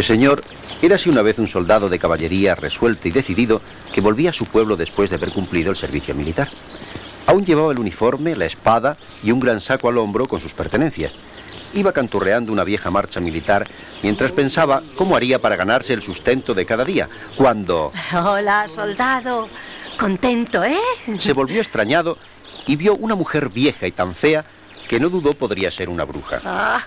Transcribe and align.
Pues 0.00 0.06
señor, 0.06 0.42
érase 0.80 1.10
una 1.10 1.20
vez 1.20 1.38
un 1.38 1.46
soldado 1.46 1.90
de 1.90 1.98
caballería 1.98 2.54
resuelto 2.54 3.06
y 3.06 3.10
decidido 3.10 3.60
que 3.92 4.00
volvía 4.00 4.30
a 4.30 4.32
su 4.32 4.46
pueblo 4.46 4.74
después 4.74 5.10
de 5.10 5.16
haber 5.16 5.30
cumplido 5.30 5.68
el 5.68 5.76
servicio 5.76 6.14
militar. 6.14 6.48
Aún 7.26 7.44
llevaba 7.44 7.70
el 7.70 7.78
uniforme, 7.78 8.34
la 8.34 8.46
espada 8.46 8.96
y 9.22 9.30
un 9.30 9.40
gran 9.40 9.60
saco 9.60 9.90
al 9.90 9.98
hombro 9.98 10.26
con 10.26 10.40
sus 10.40 10.54
pertenencias. 10.54 11.12
Iba 11.74 11.92
canturreando 11.92 12.50
una 12.50 12.64
vieja 12.64 12.90
marcha 12.90 13.20
militar 13.20 13.68
mientras 14.02 14.32
pensaba 14.32 14.82
cómo 14.96 15.16
haría 15.16 15.38
para 15.38 15.56
ganarse 15.56 15.92
el 15.92 16.00
sustento 16.00 16.54
de 16.54 16.64
cada 16.64 16.86
día, 16.86 17.06
cuando... 17.36 17.92
Hola, 18.14 18.68
soldado. 18.74 19.50
Contento, 19.98 20.64
¿eh? 20.64 20.78
Se 21.18 21.34
volvió 21.34 21.60
extrañado 21.60 22.16
y 22.66 22.76
vio 22.76 22.94
una 22.94 23.16
mujer 23.16 23.50
vieja 23.50 23.86
y 23.86 23.92
tan 23.92 24.14
fea 24.14 24.46
que 24.90 24.98
no 24.98 25.08
dudó 25.08 25.34
podría 25.34 25.70
ser 25.70 25.88
una 25.88 26.02
bruja. 26.02 26.40
Ah, 26.44 26.84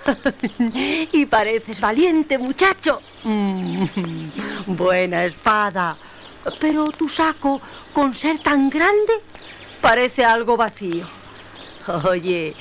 y 1.14 1.26
pareces 1.26 1.80
valiente, 1.80 2.38
muchacho. 2.38 3.00
Mm, 3.24 3.86
buena 4.76 5.24
espada. 5.24 5.96
Pero 6.60 6.92
tu 6.92 7.08
saco, 7.08 7.62
con 7.94 8.14
ser 8.14 8.40
tan 8.40 8.70
grande, 8.70 9.14
parece 9.80 10.26
algo 10.26 10.58
vacío. 10.58 11.08
Oye, 12.04 12.54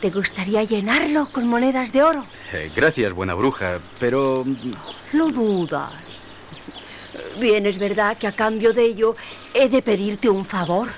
¿te 0.00 0.08
gustaría 0.08 0.64
llenarlo 0.64 1.28
con 1.30 1.46
monedas 1.46 1.92
de 1.92 2.02
oro? 2.02 2.24
Eh, 2.54 2.72
gracias, 2.74 3.12
buena 3.12 3.34
bruja, 3.34 3.80
pero... 4.00 4.42
Lo 5.12 5.28
dudas. 5.28 5.92
Bien, 7.38 7.66
es 7.66 7.76
verdad 7.76 8.16
que 8.16 8.26
a 8.26 8.32
cambio 8.32 8.72
de 8.72 8.84
ello 8.84 9.16
he 9.52 9.68
de 9.68 9.82
pedirte 9.82 10.30
un 10.30 10.46
favor. 10.46 10.88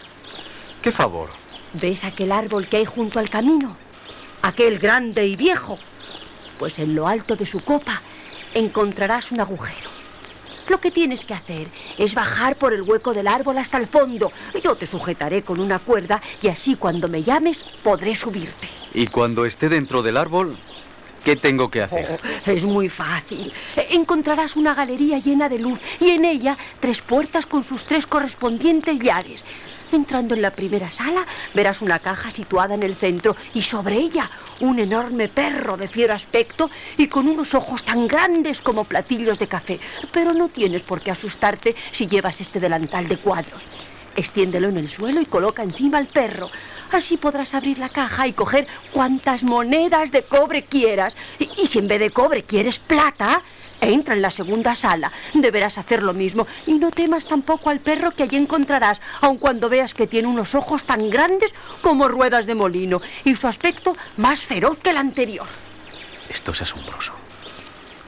¿Qué 0.81 0.93
favor? 0.93 1.41
¿Ves 1.73 2.03
aquel 2.05 2.33
árbol 2.33 2.67
que 2.67 2.79
hay 2.79 2.85
junto 2.85 3.19
al 3.19 3.31
camino? 3.31 3.77
Aquel 4.43 4.79
grande 4.79 5.27
y 5.27 5.37
viejo. 5.37 5.79
Pues 6.59 6.79
en 6.79 6.95
lo 6.95 7.07
alto 7.07 7.37
de 7.37 7.47
su 7.47 7.61
copa 7.61 8.03
encontrarás 8.55 9.31
un 9.31 9.41
agujero. 9.41 9.91
Lo 10.69 10.81
que 10.81 10.91
tienes 10.91 11.25
que 11.25 11.35
hacer 11.35 11.69
es 11.99 12.15
bajar 12.15 12.57
por 12.57 12.73
el 12.73 12.83
hueco 12.83 13.13
del 13.13 13.29
árbol 13.29 13.59
hasta 13.59 13.77
el 13.77 13.87
fondo. 13.87 14.33
Yo 14.63 14.75
te 14.75 14.87
sujetaré 14.87 15.43
con 15.43 15.61
una 15.61 15.79
cuerda 15.79 16.21
y 16.43 16.49
así 16.49 16.75
cuando 16.75 17.09
me 17.09 17.23
llames 17.23 17.65
podré 17.83 18.17
subirte. 18.17 18.69
¿Y 18.93 19.07
cuando 19.07 19.45
esté 19.47 19.69
dentro 19.69 20.03
del 20.03 20.17
árbol, 20.17 20.57
qué 21.25 21.37
tengo 21.37 21.71
que 21.71 21.83
hacer? 21.83 22.21
Oh, 22.21 22.51
es 22.51 22.65
muy 22.65 22.89
fácil. 22.89 23.53
Encontrarás 23.77 24.57
una 24.57 24.75
galería 24.75 25.19
llena 25.19 25.49
de 25.49 25.59
luz 25.59 25.81
y 26.01 26.11
en 26.11 26.25
ella 26.25 26.57
tres 26.81 27.01
puertas 27.03 27.47
con 27.47 27.63
sus 27.63 27.85
tres 27.85 28.07
correspondientes 28.07 28.99
llaves. 28.99 29.45
Entrando 29.93 30.35
en 30.35 30.43
la 30.43 30.53
primera 30.53 30.91
sala, 30.91 31.27
verás 31.53 31.83
una 31.83 31.99
caja 31.99 32.31
situada 32.31 32.75
en 32.75 32.85
el 32.85 32.97
centro 32.97 33.35
y 33.55 33.63
sobre 33.63 33.97
ella 33.97 34.31
un 34.61 34.79
enorme 34.79 35.29
perro 35.29 35.77
de 35.77 35.89
fiero 35.89 36.15
aspecto 36.15 36.71
y 36.97 37.09
con 37.09 37.29
unos 37.29 37.55
ojos 37.55 37.83
tan 37.83 38.07
grandes 38.07 38.61
como 38.61 38.85
platillos 38.85 39.39
de 39.39 39.49
café. 39.49 39.81
Pero 40.13 40.33
no 40.33 40.49
tienes 40.49 40.85
por 40.85 41.01
qué 41.01 41.11
asustarte 41.11 41.75
si 41.91 42.07
llevas 42.07 42.41
este 42.41 42.61
delantal 42.61 43.09
de 43.09 43.19
cuadros. 43.19 43.65
Extiéndelo 44.15 44.69
en 44.69 44.77
el 44.77 44.91
suelo 44.91 45.21
y 45.21 45.27
coloca 45.27 45.63
encima 45.63 45.99
al 45.99 46.07
perro. 46.07 46.51
Así 46.93 47.17
podrás 47.17 47.55
abrir 47.55 47.79
la 47.79 47.89
caja 47.89 48.27
y 48.27 48.33
coger 48.33 48.67
cuantas 48.93 49.43
monedas 49.43 50.13
de 50.13 50.23
cobre 50.23 50.65
quieras. 50.65 51.17
Y, 51.39 51.49
y 51.63 51.67
si 51.67 51.79
en 51.79 51.89
vez 51.89 52.01
de 52.01 52.11
cobre 52.11 52.45
quieres 52.45 52.79
plata, 52.79 53.43
entra 53.81 54.15
en 54.15 54.23
la 54.23 54.31
segunda 54.31 54.75
sala. 54.77 55.13
Deberás 55.35 55.79
hacer 55.79 56.03
lo 56.03 56.13
mismo. 56.13 56.47
Y 56.67 56.79
no 56.79 56.91
temas 56.91 57.27
tampoco 57.27 57.71
al 57.71 57.81
perro 57.81 58.13
que 58.13 58.25
allí 58.25 58.37
encontrarás, 58.37 59.01
aun 59.21 59.39
cuando 59.39 59.69
veas 59.69 59.95
que 59.95 60.07
tiene 60.07 60.29
unos 60.29 60.55
ojos 60.55 60.85
tan 60.85 61.11
grandes 61.11 61.55
como 61.83 62.09
ruedas 62.09 62.47
de 62.47 62.55
molino 62.55 63.01
y 63.25 63.37
su 63.37 63.47
aspecto 63.47 63.97
más 64.17 64.43
feroz 64.43 64.79
que 64.81 64.91
el 64.91 64.97
anterior. 64.97 65.47
Esto 66.29 66.53
es 66.53 66.63
asombroso. 66.63 67.13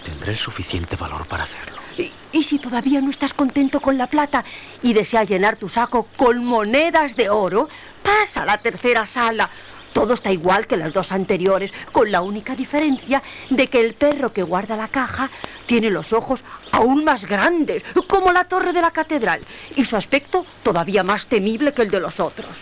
Tendré 0.04 0.32
el 0.32 0.38
suficiente 0.38 0.96
valor 0.96 1.26
para 1.26 1.44
hacerlo. 1.44 1.80
Y, 1.96 2.10
y, 2.32 2.42
si 2.42 2.58
todavía 2.58 3.00
no 3.00 3.10
estás 3.10 3.34
contento 3.34 3.80
con 3.80 3.98
la 3.98 4.06
plata 4.06 4.44
y 4.82 4.94
deseas 4.94 5.28
llenar 5.28 5.56
tu 5.56 5.68
saco 5.68 6.08
con 6.16 6.42
monedas 6.42 7.16
de 7.16 7.28
oro, 7.28 7.68
pasa 8.02 8.42
a 8.42 8.46
la 8.46 8.58
tercera 8.58 9.04
sala. 9.04 9.50
Todo 9.92 10.14
está 10.14 10.32
igual 10.32 10.66
que 10.66 10.76
las 10.76 10.92
dos 10.92 11.12
anteriores, 11.12 11.72
con 11.92 12.10
la 12.10 12.22
única 12.22 12.54
diferencia 12.54 13.22
de 13.50 13.66
que 13.66 13.80
el 13.80 13.94
perro 13.94 14.32
que 14.32 14.42
guarda 14.42 14.76
la 14.76 14.88
caja 14.88 15.30
tiene 15.66 15.90
los 15.90 16.12
ojos 16.12 16.42
aún 16.72 17.04
más 17.04 17.24
grandes, 17.26 17.84
como 18.08 18.32
la 18.32 18.44
torre 18.44 18.72
de 18.72 18.80
la 18.80 18.90
catedral, 18.90 19.40
y 19.76 19.84
su 19.84 19.96
aspecto 19.96 20.46
todavía 20.62 21.02
más 21.02 21.26
temible 21.26 21.72
que 21.72 21.82
el 21.82 21.90
de 21.90 22.00
los 22.00 22.20
otros. 22.20 22.56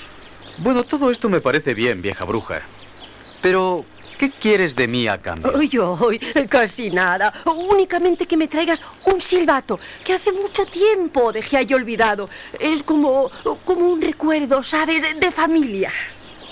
Bueno, 0.58 0.84
todo 0.84 1.10
esto 1.10 1.28
me 1.28 1.40
parece 1.40 1.74
bien, 1.74 2.02
vieja 2.02 2.24
bruja. 2.24 2.62
Pero, 3.40 3.84
¿qué 4.18 4.30
quieres 4.30 4.76
de 4.76 4.86
mí 4.88 5.08
a 5.08 5.16
cambio? 5.16 5.54
Uy, 5.56 6.18
casi 6.48 6.90
nada. 6.90 7.32
Únicamente 7.46 8.26
que 8.26 8.36
me 8.36 8.48
traigas 8.48 8.82
un 9.06 9.20
silbato, 9.20 9.80
que 10.04 10.12
hace 10.12 10.32
mucho 10.32 10.66
tiempo 10.66 11.32
dejé 11.32 11.56
ahí 11.56 11.72
olvidado. 11.72 12.28
Es 12.58 12.82
como, 12.82 13.30
como 13.64 13.88
un 13.88 14.02
recuerdo, 14.02 14.62
¿sabes?, 14.62 15.18
de 15.18 15.30
familia. 15.30 15.90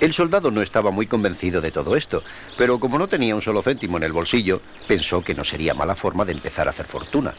El 0.01 0.13
soldado 0.13 0.53
no 0.53 0.63
estaba 0.63 0.93
muy 0.93 1.07
convencido 1.07 1.61
de 1.61 1.73
todo 1.73 1.97
esto, 1.97 2.23
pero 2.57 2.79
como 2.79 2.99
no 2.99 3.09
tenía 3.09 3.35
un 3.35 3.43
solo 3.43 3.63
céntimo 3.63 3.97
en 3.97 4.05
el 4.05 4.13
bolsillo, 4.13 4.63
pensó 4.87 5.25
que 5.25 5.35
no 5.35 5.43
sería 5.43 5.75
mala 5.75 5.97
forma 5.97 6.25
de 6.25 6.33
empezar 6.33 6.69
a 6.69 6.71
hacer 6.71 6.87
fortuna. 6.87 7.35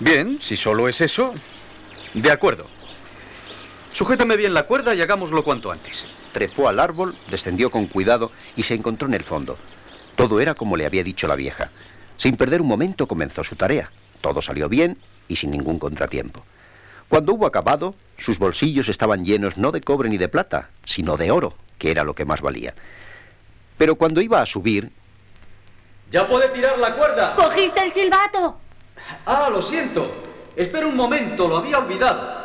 Bien, 0.00 0.38
si 0.40 0.56
solo 0.56 0.88
es 0.88 1.00
eso, 1.00 1.32
de 2.14 2.32
acuerdo. 2.32 2.66
Sujétame 3.92 4.36
bien 4.36 4.52
la 4.52 4.64
cuerda 4.64 4.96
y 4.96 5.00
hagámoslo 5.00 5.44
cuanto 5.44 5.70
antes. 5.70 6.06
Trepó 6.32 6.68
al 6.68 6.80
árbol, 6.80 7.16
descendió 7.30 7.70
con 7.70 7.86
cuidado 7.86 8.32
y 8.56 8.64
se 8.64 8.74
encontró 8.74 9.06
en 9.06 9.14
el 9.14 9.24
fondo. 9.24 9.58
Todo 10.16 10.40
era 10.40 10.54
como 10.54 10.76
le 10.76 10.86
había 10.86 11.04
dicho 11.04 11.28
la 11.28 11.36
vieja. 11.36 11.70
Sin 12.16 12.36
perder 12.36 12.60
un 12.60 12.68
momento 12.68 13.06
comenzó 13.06 13.44
su 13.44 13.54
tarea. 13.54 13.92
Todo 14.20 14.42
salió 14.42 14.68
bien 14.68 14.98
y 15.28 15.36
sin 15.36 15.52
ningún 15.52 15.78
contratiempo. 15.78 16.44
Cuando 17.08 17.32
hubo 17.32 17.46
acabado, 17.46 17.94
sus 18.18 18.38
bolsillos 18.38 18.88
estaban 18.88 19.24
llenos 19.24 19.56
no 19.56 19.72
de 19.72 19.80
cobre 19.80 20.08
ni 20.08 20.18
de 20.18 20.28
plata, 20.28 20.70
sino 20.84 21.16
de 21.16 21.30
oro, 21.30 21.54
que 21.78 21.90
era 21.90 22.04
lo 22.04 22.14
que 22.14 22.24
más 22.24 22.42
valía. 22.42 22.74
Pero 23.78 23.96
cuando 23.96 24.20
iba 24.20 24.42
a 24.42 24.46
subir... 24.46 24.92
¡Ya 26.10 26.26
puede 26.26 26.48
tirar 26.50 26.78
la 26.78 26.94
cuerda! 26.94 27.34
¡Cogiste 27.34 27.82
el 27.82 27.92
silbato! 27.92 28.58
Ah, 29.24 29.48
lo 29.50 29.62
siento. 29.62 30.24
Espera 30.56 30.86
un 30.86 30.96
momento, 30.96 31.48
lo 31.48 31.58
había 31.58 31.78
olvidado. 31.78 32.36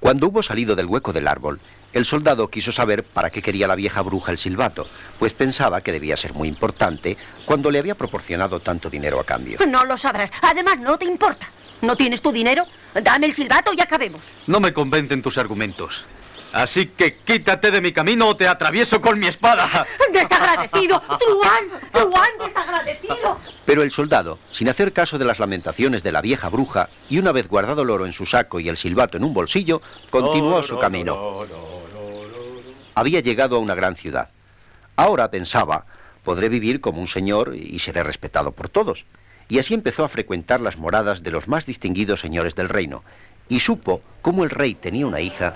Cuando 0.00 0.28
hubo 0.28 0.42
salido 0.42 0.76
del 0.76 0.86
hueco 0.86 1.12
del 1.12 1.28
árbol, 1.28 1.60
el 1.92 2.04
soldado 2.04 2.48
quiso 2.48 2.72
saber 2.72 3.04
para 3.04 3.30
qué 3.30 3.42
quería 3.42 3.66
la 3.66 3.74
vieja 3.74 4.02
bruja 4.02 4.32
el 4.32 4.38
silbato, 4.38 4.86
pues 5.18 5.32
pensaba 5.32 5.80
que 5.80 5.92
debía 5.92 6.16
ser 6.16 6.32
muy 6.34 6.48
importante 6.48 7.16
cuando 7.46 7.70
le 7.70 7.78
había 7.78 7.94
proporcionado 7.94 8.60
tanto 8.60 8.90
dinero 8.90 9.20
a 9.20 9.24
cambio. 9.24 9.58
No 9.68 9.84
lo 9.84 9.96
sabrás. 9.96 10.30
Además, 10.42 10.80
no 10.80 10.98
te 10.98 11.04
importa. 11.04 11.48
¿No 11.84 11.96
tienes 11.96 12.22
tu 12.22 12.32
dinero? 12.32 12.64
Dame 13.02 13.26
el 13.26 13.34
silbato 13.34 13.72
y 13.76 13.80
acabemos. 13.80 14.22
No 14.46 14.58
me 14.58 14.72
convencen 14.72 15.20
tus 15.20 15.36
argumentos. 15.36 16.04
Así 16.52 16.86
que 16.86 17.16
quítate 17.16 17.70
de 17.70 17.80
mi 17.80 17.92
camino 17.92 18.28
o 18.28 18.36
te 18.36 18.46
atravieso 18.46 19.00
con 19.00 19.18
mi 19.18 19.26
espada. 19.26 19.86
¡Desagradecido! 20.12 21.00
¡Truán! 21.18 21.64
¡Truán, 21.92 22.30
desagradecido! 22.38 23.38
Pero 23.66 23.82
el 23.82 23.90
soldado, 23.90 24.38
sin 24.52 24.68
hacer 24.68 24.92
caso 24.92 25.18
de 25.18 25.24
las 25.24 25.40
lamentaciones 25.40 26.02
de 26.02 26.12
la 26.12 26.20
vieja 26.20 26.48
bruja, 26.48 26.88
y 27.10 27.18
una 27.18 27.32
vez 27.32 27.48
guardado 27.48 27.82
el 27.82 27.90
oro 27.90 28.06
en 28.06 28.12
su 28.12 28.24
saco 28.24 28.60
y 28.60 28.68
el 28.68 28.76
silbato 28.76 29.16
en 29.16 29.24
un 29.24 29.34
bolsillo, 29.34 29.82
continuó 30.10 30.62
su 30.62 30.78
camino. 30.78 31.40
Había 32.94 33.20
llegado 33.20 33.56
a 33.56 33.58
una 33.58 33.74
gran 33.74 33.96
ciudad. 33.96 34.30
Ahora 34.94 35.30
pensaba, 35.30 35.86
podré 36.22 36.48
vivir 36.48 36.80
como 36.80 37.00
un 37.00 37.08
señor 37.08 37.56
y 37.56 37.80
seré 37.80 38.04
respetado 38.04 38.52
por 38.52 38.68
todos. 38.68 39.04
Y 39.48 39.58
así 39.58 39.74
empezó 39.74 40.04
a 40.04 40.08
frecuentar 40.08 40.60
las 40.60 40.78
moradas 40.78 41.22
de 41.22 41.30
los 41.30 41.48
más 41.48 41.66
distinguidos 41.66 42.20
señores 42.20 42.54
del 42.54 42.68
reino, 42.68 43.04
y 43.48 43.60
supo 43.60 44.00
cómo 44.22 44.44
el 44.44 44.50
rey 44.50 44.74
tenía 44.74 45.06
una 45.06 45.20
hija 45.20 45.54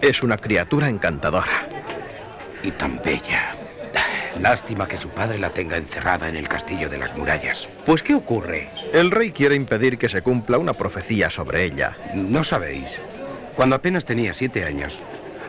es 0.00 0.22
una 0.22 0.36
criatura 0.36 0.88
encantadora. 0.88 1.66
Y 2.62 2.70
tan 2.72 3.00
bella. 3.02 3.54
Lástima 4.40 4.86
que 4.86 4.96
su 4.96 5.08
padre 5.08 5.38
la 5.38 5.50
tenga 5.50 5.76
encerrada 5.76 6.28
en 6.28 6.36
el 6.36 6.48
castillo 6.48 6.88
de 6.88 6.98
las 6.98 7.16
murallas. 7.16 7.68
Pues, 7.84 8.02
¿qué 8.02 8.14
ocurre? 8.14 8.68
El 8.92 9.10
rey 9.10 9.32
quiere 9.32 9.56
impedir 9.56 9.98
que 9.98 10.08
se 10.08 10.22
cumpla 10.22 10.58
una 10.58 10.72
profecía 10.72 11.30
sobre 11.30 11.64
ella. 11.64 11.96
No 12.14 12.44
sabéis. 12.44 12.86
Cuando 13.56 13.74
apenas 13.74 14.04
tenía 14.04 14.32
siete 14.32 14.64
años, 14.64 14.98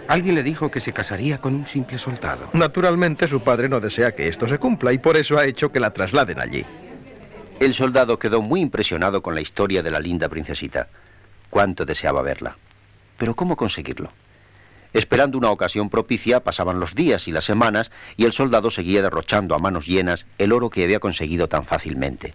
alguien 0.08 0.34
le 0.34 0.42
dijo 0.42 0.72
que 0.72 0.80
se 0.80 0.94
casaría 0.94 1.38
con 1.38 1.54
un 1.54 1.68
simple 1.68 2.00
soldado. 2.00 2.50
Naturalmente, 2.54 3.28
su 3.28 3.42
padre 3.42 3.70
no 3.70 3.80
desea 3.80 4.16
que 4.16 4.28
esto 4.28 4.48
se 4.48 4.58
cumpla 4.58 4.92
y 4.92 4.98
por 4.98 5.18
eso 5.18 5.38
ha 5.38 5.46
hecho 5.46 5.72
que 5.72 5.80
la 5.80 5.92
trasladen 5.92 6.40
allí. 6.40 6.66
El 7.60 7.74
soldado 7.74 8.20
quedó 8.20 8.42
muy 8.42 8.62
impresionado 8.62 9.22
con 9.22 9.36
la 9.36 9.42
historia 9.42 9.84
de 9.84 9.92
la 9.92 10.00
linda 10.00 10.30
princesita. 10.30 10.88
Cuánto 11.50 11.84
deseaba 11.84 12.22
verla. 12.22 12.56
Pero 13.18 13.36
¿cómo 13.36 13.58
conseguirlo? 13.58 14.14
Esperando 14.94 15.38
una 15.38 15.52
ocasión 15.52 15.90
propicia, 15.90 16.40
pasaban 16.40 16.80
los 16.80 16.96
días 16.96 17.28
y 17.28 17.34
las 17.34 17.44
semanas 17.44 17.92
y 18.16 18.24
el 18.24 18.32
soldado 18.32 18.72
seguía 18.72 19.02
derrochando 19.02 19.56
a 19.56 19.60
manos 19.60 19.88
llenas 19.88 20.26
el 20.38 20.54
oro 20.54 20.70
que 20.70 20.86
había 20.86 21.02
conseguido 21.02 21.50
tan 21.50 21.66
fácilmente. 21.66 22.34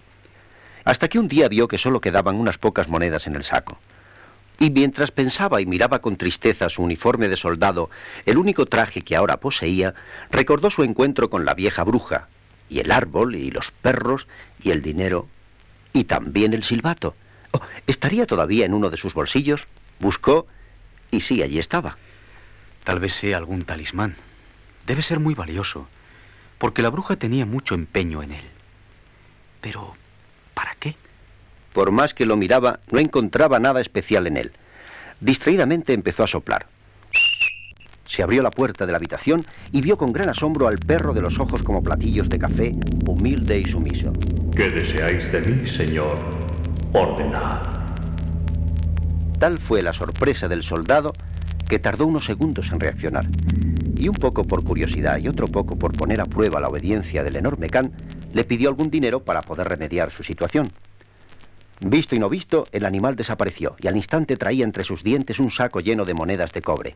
Hasta 0.85 1.09
que 1.09 1.19
un 1.19 1.29
día 1.29 1.49
vio 1.49 1.69
que 1.69 1.79
solo 1.79 2.03
quedaban 2.03 2.37
unas 2.37 2.59
pocas 2.59 2.89
monedas 2.89 3.27
en 3.27 3.35
el 3.35 3.45
saco. 3.45 3.79
Y 4.59 4.71
mientras 4.71 5.11
pensaba 5.11 5.63
y 5.63 5.67
miraba 5.67 6.01
con 6.01 6.17
tristeza 6.17 6.69
su 6.69 6.83
uniforme 6.83 7.29
de 7.29 7.39
soldado, 7.39 7.89
el 8.27 8.37
único 8.37 8.67
traje 8.67 9.01
que 9.01 9.17
ahora 9.17 9.41
poseía, 9.41 9.95
recordó 10.31 10.69
su 10.69 10.83
encuentro 10.83 11.31
con 11.31 11.47
la 11.47 11.55
vieja 11.55 11.83
bruja 11.83 12.29
y 12.69 12.81
el 12.81 12.91
árbol, 12.91 13.35
y 13.35 13.51
los 13.51 13.71
perros, 13.71 14.27
y 14.63 14.71
el 14.71 14.83
dinero, 14.83 15.29
y 15.93 16.05
también 16.05 16.55
el 16.55 16.65
silbato. 16.65 17.15
Oh, 17.53 17.61
¿Estaría 17.87 18.27
todavía 18.27 18.67
en 18.67 18.75
uno 18.75 18.91
de 18.91 18.97
sus 18.97 19.15
bolsillos? 19.15 19.67
Buscó, 20.01 20.47
y 21.11 21.21
sí, 21.21 21.43
allí 21.43 21.59
estaba. 21.59 21.99
Tal 22.83 23.01
vez 23.01 23.15
sea 23.15 23.37
algún 23.37 23.65
talismán. 23.65 24.17
Debe 24.87 25.03
ser 25.03 25.21
muy 25.21 25.35
valioso, 25.35 25.89
porque 26.59 26.83
la 26.83 26.91
bruja 26.91 27.17
tenía 27.17 27.47
mucho 27.47 27.75
empeño 27.75 28.23
en 28.23 28.33
él. 28.33 28.45
Pero, 29.61 29.95
¿para 30.53 30.75
qué? 30.79 30.97
Por 31.73 31.91
más 31.91 32.13
que 32.13 32.27
lo 32.27 32.37
miraba, 32.37 32.81
no 32.91 32.99
encontraba 32.99 33.59
nada 33.59 33.81
especial 33.81 34.27
en 34.27 34.37
él. 34.37 34.53
Distraídamente 35.21 35.93
empezó 35.93 36.25
a 36.25 36.29
soplar. 36.29 36.67
Se 38.15 38.23
abrió 38.23 38.43
la 38.43 38.51
puerta 38.53 38.87
de 38.87 38.93
la 38.93 38.99
habitación 38.99 39.45
y 39.73 39.81
vio 39.81 39.99
con 39.99 40.13
gran 40.13 40.29
asombro 40.29 40.69
al 40.69 40.79
perro 40.79 41.15
de 41.15 41.21
los 41.21 41.41
ojos 41.41 41.65
como 41.65 41.83
platillos 41.83 42.29
de 42.29 42.39
café, 42.39 42.73
humilde 43.09 43.59
y 43.59 43.65
sumiso. 43.65 44.13
¿Qué 44.55 44.71
deseáis 44.71 45.33
de 45.33 45.41
mí, 45.41 45.67
señor? 45.67 46.17
Ordenad. 46.93 47.61
Tal 49.41 49.59
fue 49.59 49.83
la 49.83 49.93
sorpresa 49.93 50.47
del 50.47 50.63
soldado 50.63 51.13
que 51.69 51.81
tardó 51.81 52.07
unos 52.07 52.25
segundos 52.25 52.71
en 52.71 52.79
reaccionar. 52.79 53.27
Y 53.97 54.07
un 54.07 54.15
poco 54.15 54.45
por 54.45 54.63
curiosidad 54.63 55.19
y 55.19 55.27
otro 55.27 55.49
poco 55.49 55.77
por 55.77 55.93
poner 55.93 56.21
a 56.21 56.27
prueba 56.27 56.61
la 56.61 56.69
obediencia 56.69 57.25
del 57.25 57.35
enorme 57.35 57.69
Khan, 57.69 57.91
le 58.33 58.45
pidió 58.45 58.69
algún 58.69 58.91
dinero 58.91 59.25
para 59.25 59.43
poder 59.43 59.69
remediar 59.69 60.13
su 60.13 60.23
situación. 60.23 60.71
Visto 61.81 62.15
y 62.15 62.21
no 62.21 62.29
visto, 62.29 62.69
el 62.71 62.85
animal 62.85 63.17
desapareció 63.17 63.75
y 63.81 63.89
al 63.89 63.97
instante 63.97 64.37
traía 64.37 64.65
entre 64.65 64.85
sus 64.85 65.03
dientes 65.03 65.41
un 65.41 65.51
saco 65.51 65.81
lleno 65.81 66.05
de 66.05 66.15
monedas 66.15 66.53
de 66.53 66.63
cobre. 66.63 66.95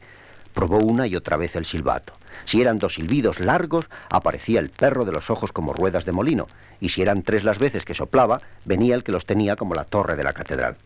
Probó 0.58 0.78
una 0.78 1.06
y 1.06 1.14
otra 1.14 1.36
vez 1.36 1.54
el 1.54 1.66
silbato. 1.66 2.14
Si 2.44 2.60
eran 2.60 2.80
dos 2.80 2.94
silbidos 2.94 3.38
largos, 3.38 3.86
aparecía 4.10 4.58
el 4.58 4.70
perro 4.70 5.04
de 5.04 5.12
los 5.12 5.30
ojos 5.30 5.52
como 5.52 5.72
ruedas 5.72 6.04
de 6.04 6.10
molino, 6.10 6.48
y 6.80 6.88
si 6.88 7.00
eran 7.00 7.22
tres 7.22 7.44
las 7.44 7.60
veces 7.60 7.84
que 7.84 7.94
soplaba, 7.94 8.40
venía 8.64 8.96
el 8.96 9.04
que 9.04 9.12
los 9.12 9.24
tenía 9.24 9.54
como 9.54 9.76
la 9.76 9.84
torre 9.84 10.16
de 10.16 10.24
la 10.24 10.32
catedral. 10.32 10.76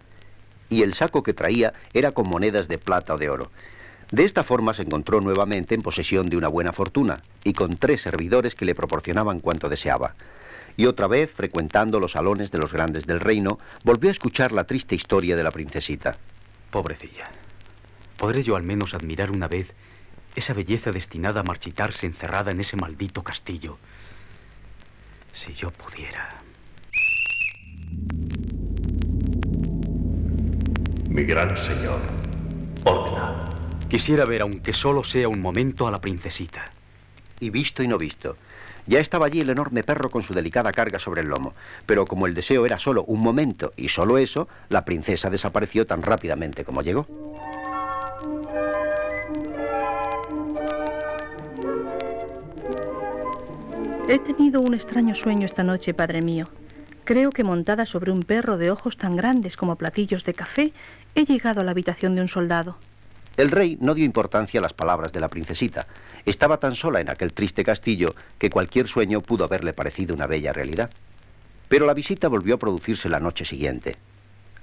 Y 0.68 0.82
el 0.82 0.92
saco 0.92 1.22
que 1.22 1.32
traía 1.32 1.72
era 1.94 2.12
con 2.12 2.28
monedas 2.28 2.68
de 2.68 2.76
plata 2.76 3.14
o 3.14 3.16
de 3.16 3.30
oro. 3.30 3.50
De 4.10 4.24
esta 4.24 4.44
forma 4.44 4.74
se 4.74 4.82
encontró 4.82 5.22
nuevamente 5.22 5.74
en 5.74 5.80
posesión 5.80 6.28
de 6.28 6.36
una 6.36 6.48
buena 6.48 6.74
fortuna, 6.74 7.16
y 7.42 7.54
con 7.54 7.78
tres 7.78 8.02
servidores 8.02 8.54
que 8.54 8.66
le 8.66 8.74
proporcionaban 8.74 9.40
cuanto 9.40 9.70
deseaba. 9.70 10.16
Y 10.76 10.84
otra 10.84 11.06
vez, 11.06 11.32
frecuentando 11.32 11.98
los 11.98 12.12
salones 12.12 12.50
de 12.50 12.58
los 12.58 12.74
grandes 12.74 13.06
del 13.06 13.20
reino, 13.20 13.58
volvió 13.84 14.10
a 14.10 14.12
escuchar 14.12 14.52
la 14.52 14.64
triste 14.64 14.94
historia 14.94 15.34
de 15.34 15.42
la 15.42 15.50
princesita. 15.50 16.14
Pobrecilla. 16.70 17.41
¿Podré 18.22 18.44
yo 18.44 18.54
al 18.54 18.62
menos 18.62 18.94
admirar 18.94 19.32
una 19.32 19.48
vez 19.48 19.74
esa 20.36 20.54
belleza 20.54 20.92
destinada 20.92 21.40
a 21.40 21.42
marchitarse 21.42 22.06
encerrada 22.06 22.52
en 22.52 22.60
ese 22.60 22.76
maldito 22.76 23.24
castillo? 23.24 23.78
Si 25.34 25.52
yo 25.54 25.72
pudiera. 25.72 26.28
Mi 31.08 31.24
gran 31.24 31.56
señor, 31.56 32.00
ordena. 32.84 33.44
Quisiera 33.88 34.24
ver, 34.24 34.42
aunque 34.42 34.72
solo 34.72 35.02
sea 35.02 35.28
un 35.28 35.40
momento, 35.40 35.88
a 35.88 35.90
la 35.90 36.00
princesita. 36.00 36.70
Y 37.40 37.50
visto 37.50 37.82
y 37.82 37.88
no 37.88 37.98
visto. 37.98 38.36
Ya 38.86 39.00
estaba 39.00 39.26
allí 39.26 39.40
el 39.40 39.50
enorme 39.50 39.82
perro 39.82 40.10
con 40.10 40.22
su 40.22 40.32
delicada 40.32 40.70
carga 40.70 41.00
sobre 41.00 41.22
el 41.22 41.28
lomo, 41.28 41.54
pero 41.86 42.04
como 42.04 42.28
el 42.28 42.34
deseo 42.34 42.66
era 42.66 42.78
solo 42.78 43.02
un 43.02 43.18
momento 43.18 43.72
y 43.76 43.88
solo 43.88 44.16
eso, 44.16 44.46
la 44.68 44.84
princesa 44.84 45.28
desapareció 45.28 45.88
tan 45.88 46.02
rápidamente 46.02 46.64
como 46.64 46.82
llegó. 46.82 47.08
He 54.12 54.18
tenido 54.18 54.60
un 54.60 54.74
extraño 54.74 55.14
sueño 55.14 55.46
esta 55.46 55.62
noche, 55.62 55.94
padre 55.94 56.20
mío. 56.20 56.44
Creo 57.04 57.30
que 57.30 57.44
montada 57.44 57.86
sobre 57.86 58.12
un 58.12 58.24
perro 58.24 58.58
de 58.58 58.70
ojos 58.70 58.98
tan 58.98 59.16
grandes 59.16 59.56
como 59.56 59.76
platillos 59.76 60.26
de 60.26 60.34
café, 60.34 60.74
he 61.14 61.24
llegado 61.24 61.62
a 61.62 61.64
la 61.64 61.70
habitación 61.70 62.14
de 62.14 62.20
un 62.20 62.28
soldado. 62.28 62.76
El 63.38 63.50
rey 63.50 63.78
no 63.80 63.94
dio 63.94 64.04
importancia 64.04 64.60
a 64.60 64.62
las 64.62 64.74
palabras 64.74 65.14
de 65.14 65.20
la 65.20 65.30
princesita. 65.30 65.86
Estaba 66.26 66.58
tan 66.58 66.76
sola 66.76 67.00
en 67.00 67.08
aquel 67.08 67.32
triste 67.32 67.64
castillo 67.64 68.14
que 68.36 68.50
cualquier 68.50 68.86
sueño 68.86 69.22
pudo 69.22 69.46
haberle 69.46 69.72
parecido 69.72 70.14
una 70.14 70.26
bella 70.26 70.52
realidad. 70.52 70.90
Pero 71.68 71.86
la 71.86 71.94
visita 71.94 72.28
volvió 72.28 72.56
a 72.56 72.58
producirse 72.58 73.08
la 73.08 73.18
noche 73.18 73.46
siguiente. 73.46 73.96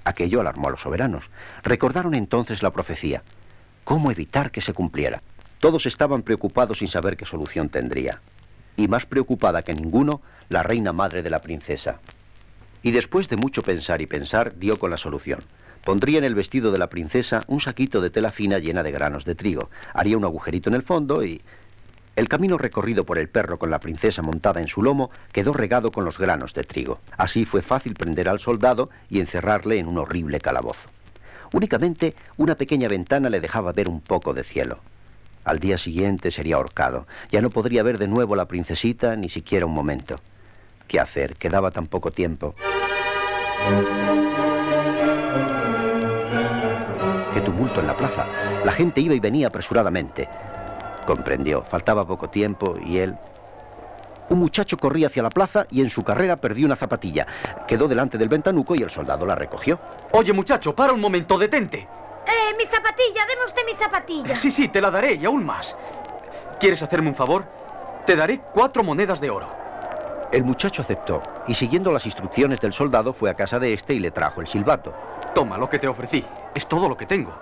Aquello 0.04 0.42
alarmó 0.42 0.68
a 0.68 0.70
los 0.70 0.82
soberanos. 0.82 1.28
Recordaron 1.64 2.14
entonces 2.14 2.62
la 2.62 2.70
profecía. 2.70 3.24
¿Cómo 3.82 4.12
evitar 4.12 4.52
que 4.52 4.60
se 4.60 4.74
cumpliera? 4.74 5.24
Todos 5.58 5.86
estaban 5.86 6.22
preocupados 6.22 6.78
sin 6.78 6.86
saber 6.86 7.16
qué 7.16 7.26
solución 7.26 7.68
tendría. 7.68 8.20
Y 8.80 8.88
más 8.88 9.04
preocupada 9.04 9.60
que 9.60 9.74
ninguno, 9.74 10.22
la 10.48 10.62
reina 10.62 10.94
madre 10.94 11.22
de 11.22 11.28
la 11.28 11.42
princesa. 11.42 12.00
Y 12.82 12.92
después 12.92 13.28
de 13.28 13.36
mucho 13.36 13.60
pensar 13.60 14.00
y 14.00 14.06
pensar, 14.06 14.58
dio 14.58 14.78
con 14.78 14.90
la 14.90 14.96
solución. 14.96 15.40
Pondría 15.84 16.16
en 16.16 16.24
el 16.24 16.34
vestido 16.34 16.72
de 16.72 16.78
la 16.78 16.88
princesa 16.88 17.44
un 17.46 17.60
saquito 17.60 18.00
de 18.00 18.08
tela 18.08 18.32
fina 18.32 18.58
llena 18.58 18.82
de 18.82 18.90
granos 18.90 19.26
de 19.26 19.34
trigo. 19.34 19.68
Haría 19.92 20.16
un 20.16 20.24
agujerito 20.24 20.70
en 20.70 20.76
el 20.76 20.82
fondo 20.82 21.22
y... 21.22 21.42
El 22.16 22.26
camino 22.28 22.56
recorrido 22.56 23.04
por 23.04 23.18
el 23.18 23.28
perro 23.28 23.58
con 23.58 23.70
la 23.70 23.80
princesa 23.80 24.22
montada 24.22 24.62
en 24.62 24.68
su 24.68 24.82
lomo 24.82 25.10
quedó 25.30 25.52
regado 25.52 25.92
con 25.92 26.06
los 26.06 26.16
granos 26.16 26.54
de 26.54 26.64
trigo. 26.64 27.00
Así 27.18 27.44
fue 27.44 27.60
fácil 27.60 27.92
prender 27.92 28.30
al 28.30 28.40
soldado 28.40 28.88
y 29.10 29.20
encerrarle 29.20 29.76
en 29.76 29.88
un 29.88 29.98
horrible 29.98 30.40
calabozo. 30.40 30.88
Únicamente 31.52 32.14
una 32.38 32.54
pequeña 32.54 32.88
ventana 32.88 33.28
le 33.28 33.40
dejaba 33.40 33.72
ver 33.72 33.90
un 33.90 34.00
poco 34.00 34.32
de 34.32 34.42
cielo. 34.42 34.80
Al 35.50 35.58
día 35.58 35.78
siguiente 35.78 36.30
sería 36.30 36.54
ahorcado. 36.54 37.08
Ya 37.32 37.42
no 37.42 37.50
podría 37.50 37.82
ver 37.82 37.98
de 37.98 38.06
nuevo 38.06 38.34
a 38.34 38.36
la 38.36 38.46
princesita 38.46 39.16
ni 39.16 39.28
siquiera 39.28 39.66
un 39.66 39.74
momento. 39.74 40.14
¿Qué 40.86 41.00
hacer? 41.00 41.34
Quedaba 41.34 41.72
tan 41.72 41.88
poco 41.88 42.12
tiempo. 42.12 42.54
Qué 47.34 47.40
tumulto 47.40 47.80
en 47.80 47.88
la 47.88 47.96
plaza. 47.96 48.28
La 48.64 48.70
gente 48.70 49.00
iba 49.00 49.12
y 49.12 49.18
venía 49.18 49.48
apresuradamente. 49.48 50.28
Comprendió, 51.04 51.64
faltaba 51.64 52.06
poco 52.06 52.30
tiempo 52.30 52.76
y 52.86 52.98
él... 52.98 53.16
Un 54.28 54.38
muchacho 54.38 54.76
corría 54.76 55.08
hacia 55.08 55.24
la 55.24 55.30
plaza 55.30 55.66
y 55.68 55.80
en 55.80 55.90
su 55.90 56.04
carrera 56.04 56.36
perdió 56.36 56.64
una 56.64 56.76
zapatilla. 56.76 57.26
Quedó 57.66 57.88
delante 57.88 58.18
del 58.18 58.28
ventanuco 58.28 58.76
y 58.76 58.82
el 58.82 58.90
soldado 58.90 59.26
la 59.26 59.34
recogió. 59.34 59.80
Oye, 60.12 60.32
muchacho, 60.32 60.76
para 60.76 60.92
un 60.92 61.00
momento, 61.00 61.36
detente. 61.36 61.88
¡Eh, 62.26 62.54
mi 62.56 62.64
zapatilla! 62.64 63.26
¡Deme 63.26 63.44
usted 63.46 63.62
mi 63.64 63.74
zapatilla! 63.74 64.36
Sí, 64.36 64.50
sí, 64.50 64.68
te 64.68 64.80
la 64.80 64.90
daré 64.90 65.14
y 65.14 65.24
aún 65.24 65.44
más. 65.44 65.76
¿Quieres 66.58 66.82
hacerme 66.82 67.08
un 67.08 67.14
favor? 67.14 67.44
Te 68.06 68.16
daré 68.16 68.40
cuatro 68.52 68.82
monedas 68.82 69.20
de 69.20 69.30
oro. 69.30 69.48
El 70.32 70.44
muchacho 70.44 70.82
aceptó 70.82 71.22
y 71.48 71.54
siguiendo 71.54 71.90
las 71.90 72.06
instrucciones 72.06 72.60
del 72.60 72.72
soldado 72.72 73.12
fue 73.12 73.30
a 73.30 73.34
casa 73.34 73.58
de 73.58 73.72
este 73.72 73.94
y 73.94 73.98
le 73.98 74.10
trajo 74.10 74.40
el 74.40 74.46
silbato. 74.46 74.94
Toma 75.34 75.58
lo 75.58 75.68
que 75.68 75.78
te 75.78 75.88
ofrecí. 75.88 76.24
Es 76.54 76.68
todo 76.68 76.88
lo 76.88 76.96
que 76.96 77.06
tengo. 77.06 77.32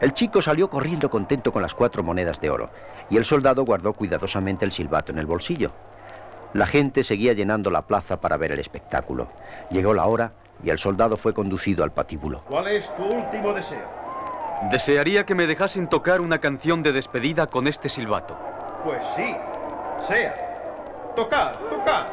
El 0.00 0.12
chico 0.12 0.40
salió 0.40 0.70
corriendo 0.70 1.10
contento 1.10 1.52
con 1.52 1.62
las 1.62 1.74
cuatro 1.74 2.02
monedas 2.02 2.40
de 2.40 2.50
oro 2.50 2.70
y 3.10 3.16
el 3.16 3.24
soldado 3.24 3.64
guardó 3.64 3.92
cuidadosamente 3.92 4.64
el 4.64 4.72
silbato 4.72 5.12
en 5.12 5.18
el 5.18 5.26
bolsillo. 5.26 5.72
La 6.52 6.66
gente 6.66 7.04
seguía 7.04 7.32
llenando 7.32 7.70
la 7.70 7.82
plaza 7.82 8.20
para 8.20 8.36
ver 8.36 8.50
el 8.52 8.58
espectáculo. 8.58 9.28
Llegó 9.70 9.94
la 9.94 10.06
hora 10.06 10.32
y 10.62 10.70
el 10.70 10.78
soldado 10.78 11.16
fue 11.16 11.34
conducido 11.34 11.84
al 11.84 11.92
patíbulo. 11.92 12.42
¿Cuál 12.48 12.68
es 12.68 12.94
tu 12.96 13.04
último 13.04 13.52
deseo? 13.52 13.88
Desearía 14.70 15.24
que 15.24 15.34
me 15.34 15.46
dejasen 15.46 15.88
tocar 15.88 16.20
una 16.20 16.38
canción 16.38 16.82
de 16.82 16.92
despedida 16.92 17.46
con 17.46 17.66
este 17.66 17.88
silbato. 17.88 18.36
Pues 18.84 19.02
sí, 19.16 19.34
sea. 20.06 20.34
Tocad, 21.16 21.52
tocad. 21.52 22.06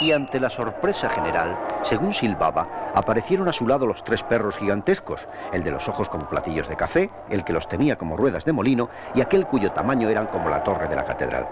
Y 0.00 0.10
ante 0.10 0.40
la 0.40 0.50
sorpresa 0.50 1.08
general, 1.10 1.56
según 1.84 2.12
silbaba, 2.12 2.90
aparecieron 2.92 3.48
a 3.48 3.52
su 3.52 3.68
lado 3.68 3.86
los 3.86 4.02
tres 4.02 4.24
perros 4.24 4.56
gigantescos, 4.56 5.28
el 5.52 5.62
de 5.62 5.70
los 5.70 5.88
ojos 5.88 6.08
como 6.08 6.28
platillos 6.28 6.68
de 6.68 6.76
café, 6.76 7.10
el 7.30 7.44
que 7.44 7.52
los 7.52 7.68
tenía 7.68 7.96
como 7.96 8.16
ruedas 8.16 8.44
de 8.44 8.52
molino 8.52 8.90
y 9.14 9.20
aquel 9.20 9.46
cuyo 9.46 9.70
tamaño 9.70 10.08
eran 10.08 10.26
como 10.26 10.48
la 10.48 10.64
torre 10.64 10.88
de 10.88 10.96
la 10.96 11.04
catedral. 11.04 11.46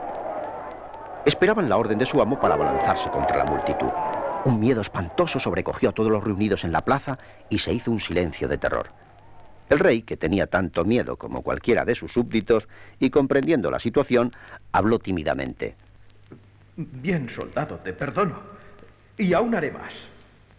Esperaban 1.25 1.69
la 1.69 1.77
orden 1.77 1.99
de 1.99 2.07
su 2.07 2.21
amo 2.23 2.41
para 2.41 2.55
abalanzarse 2.55 3.11
contra 3.11 3.37
la 3.37 3.45
multitud. 3.45 3.91
Un 4.45 4.59
miedo 4.59 4.81
espantoso 4.81 5.39
sobrecogió 5.39 5.91
a 5.91 5.93
todos 5.93 6.11
los 6.11 6.25
reunidos 6.25 6.65
en 6.65 6.73
la 6.73 6.85
plaza 6.85 7.19
y 7.51 7.59
se 7.59 7.73
hizo 7.73 7.91
un 7.91 8.01
silencio 8.01 8.49
de 8.49 8.57
terror. 8.57 8.89
El 9.69 9.79
rey, 9.79 10.03
que 10.03 10.17
tenía 10.17 10.47
tanto 10.47 10.85
miedo 10.85 11.17
como 11.17 11.43
cualquiera 11.43 11.85
de 11.85 11.95
sus 11.95 12.13
súbditos, 12.13 12.67
y 12.99 13.11
comprendiendo 13.11 13.71
la 13.71 13.79
situación, 13.79 14.33
habló 14.73 14.99
tímidamente. 14.99 15.77
Bien, 16.77 17.29
soldado, 17.29 17.77
te 17.77 17.93
perdono. 17.93 18.41
Y 19.17 19.33
aún 19.35 19.55
haré 19.55 19.71
más. 19.71 19.95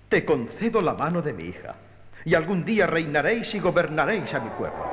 Te 0.07 0.23
concedo 0.23 0.79
la 0.79 0.93
mano 0.93 1.21
de 1.21 1.33
mi 1.33 1.43
hija. 1.45 1.75
Y 2.23 2.35
algún 2.35 2.63
día 2.63 2.85
reinaréis 2.85 3.53
y 3.55 3.59
gobernaréis 3.59 4.33
a 4.35 4.39
mi 4.39 4.49
pueblo. 4.51 4.85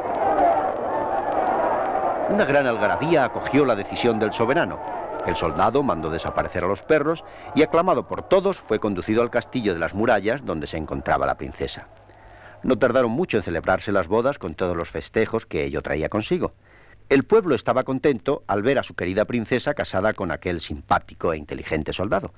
Una 2.30 2.44
gran 2.44 2.66
algarabía 2.66 3.24
acogió 3.24 3.64
la 3.64 3.76
decisión 3.76 4.18
del 4.18 4.32
soberano. 4.32 4.97
El 5.28 5.36
soldado 5.36 5.82
mandó 5.82 6.08
desaparecer 6.08 6.64
a 6.64 6.68
los 6.68 6.80
perros 6.80 7.22
y, 7.54 7.60
aclamado 7.60 8.08
por 8.08 8.22
todos, 8.22 8.62
fue 8.62 8.80
conducido 8.80 9.20
al 9.20 9.28
castillo 9.28 9.74
de 9.74 9.78
las 9.78 9.92
murallas 9.92 10.42
donde 10.46 10.66
se 10.66 10.78
encontraba 10.78 11.26
la 11.26 11.36
princesa. 11.36 11.86
No 12.62 12.78
tardaron 12.78 13.10
mucho 13.10 13.36
en 13.36 13.42
celebrarse 13.42 13.92
las 13.92 14.08
bodas 14.08 14.38
con 14.38 14.54
todos 14.54 14.74
los 14.74 14.88
festejos 14.88 15.44
que 15.44 15.64
ello 15.64 15.82
traía 15.82 16.08
consigo. 16.08 16.54
El 17.10 17.24
pueblo 17.24 17.54
estaba 17.54 17.82
contento 17.82 18.42
al 18.46 18.62
ver 18.62 18.78
a 18.78 18.82
su 18.82 18.94
querida 18.94 19.26
princesa 19.26 19.74
casada 19.74 20.14
con 20.14 20.30
aquel 20.30 20.62
simpático 20.62 21.34
e 21.34 21.36
inteligente 21.36 21.92
soldado. 21.92 22.32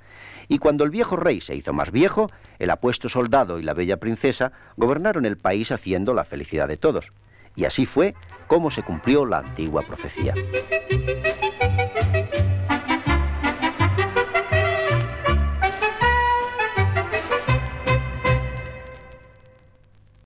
Y 0.49 0.59
cuando 0.59 0.83
el 0.83 0.91
viejo 0.91 1.15
rey 1.15 1.41
se 1.41 1.55
hizo 1.55 1.73
más 1.73 1.93
viejo, 1.93 2.29
el 2.59 2.71
apuesto 2.71 3.09
soldado 3.09 3.61
y 3.61 3.63
la 3.63 3.73
bella 3.73 3.99
princesa 3.99 4.51
gobernaron 4.77 5.27
el 5.27 5.37
país 5.37 5.71
haciendo 5.71 6.13
la 6.13 6.25
felicidad 6.25 6.67
de 6.67 6.77
todos. 6.77 7.13
Y 7.55 7.67
así 7.67 7.87
fue 7.87 8.17
como 8.49 8.73
se 8.73 8.83
cumplió 8.83 9.27
la 9.27 9.39
antigua 9.39 9.83
profecía. 9.83 10.35